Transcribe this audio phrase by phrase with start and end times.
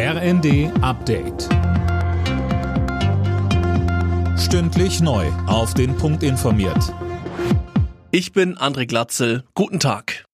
[0.00, 1.48] RND Update.
[4.38, 5.26] Stündlich neu.
[5.48, 6.94] Auf den Punkt informiert.
[8.12, 9.42] Ich bin André Glatzel.
[9.54, 10.24] Guten Tag.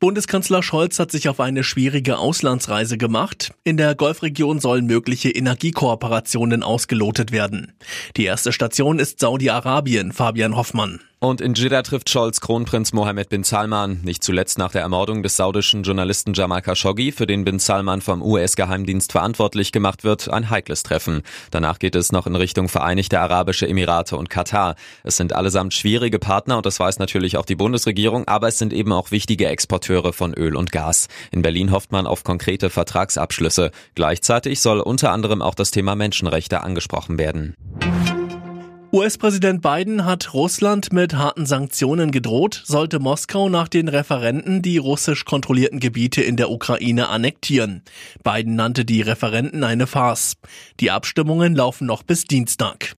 [0.00, 3.52] Bundeskanzler Scholz hat sich auf eine schwierige Auslandsreise gemacht.
[3.62, 7.74] In der Golfregion sollen mögliche Energiekooperationen ausgelotet werden.
[8.16, 11.00] Die erste Station ist Saudi-Arabien, Fabian Hoffmann.
[11.20, 15.36] Und in Jeddah trifft Scholz Kronprinz Mohammed bin Salman, nicht zuletzt nach der Ermordung des
[15.36, 20.84] saudischen Journalisten Jamal Khashoggi, für den bin Salman vom US-Geheimdienst verantwortlich gemacht wird, ein heikles
[20.84, 21.22] Treffen.
[21.50, 24.76] Danach geht es noch in Richtung Vereinigte Arabische Emirate und Katar.
[25.02, 28.72] Es sind allesamt schwierige Partner und das weiß natürlich auch die Bundesregierung, aber es sind
[28.72, 31.08] eben auch wichtige Exporteure von Öl und Gas.
[31.32, 33.72] In Berlin hofft man auf konkrete Vertragsabschlüsse.
[33.96, 37.56] Gleichzeitig soll unter anderem auch das Thema Menschenrechte angesprochen werden.
[38.90, 45.26] US-Präsident Biden hat Russland mit harten Sanktionen gedroht, sollte Moskau nach den Referenten die russisch
[45.26, 47.82] kontrollierten Gebiete in der Ukraine annektieren.
[48.24, 50.38] Biden nannte die Referenten eine Farce.
[50.80, 52.96] Die Abstimmungen laufen noch bis Dienstag.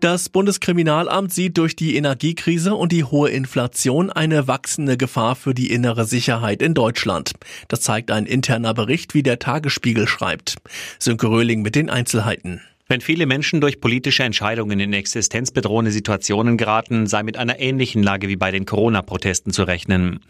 [0.00, 5.70] Das Bundeskriminalamt sieht durch die Energiekrise und die hohe Inflation eine wachsende Gefahr für die
[5.70, 7.34] innere Sicherheit in Deutschland.
[7.68, 10.56] Das zeigt ein interner Bericht, wie der Tagesspiegel schreibt.
[10.98, 12.60] Sönke Röhling mit den Einzelheiten.
[12.88, 18.28] Wenn viele Menschen durch politische Entscheidungen in existenzbedrohende Situationen geraten, sei mit einer ähnlichen Lage
[18.28, 20.20] wie bei den Corona-Protesten zu rechnen.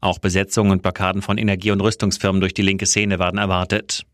[0.00, 4.04] Auch Besetzungen und Blockaden von Energie- und Rüstungsfirmen durch die linke Szene werden erwartet.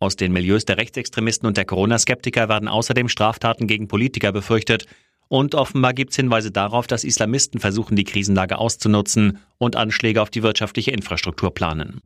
[0.00, 4.86] Aus den Milieus der Rechtsextremisten und der Corona-Skeptiker werden außerdem Straftaten gegen Politiker befürchtet.
[5.28, 10.30] Und offenbar gibt es Hinweise darauf, dass Islamisten versuchen, die Krisenlage auszunutzen und Anschläge auf
[10.30, 12.00] die wirtschaftliche Infrastruktur planen.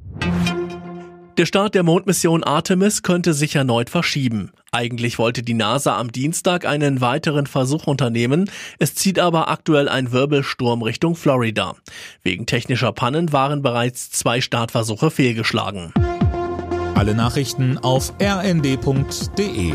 [1.39, 4.51] Der Start der Mondmission Artemis könnte sich erneut verschieben.
[4.71, 8.51] Eigentlich wollte die NASA am Dienstag einen weiteren Versuch unternehmen.
[8.79, 11.75] Es zieht aber aktuell ein Wirbelsturm Richtung Florida.
[12.23, 15.95] Wegen technischer Pannen waren bereits zwei Startversuche fehlgeschlagen.
[16.95, 19.73] Alle Nachrichten auf rnd.de